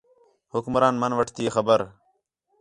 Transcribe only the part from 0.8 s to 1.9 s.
مَن وٹھتی ہِے خبر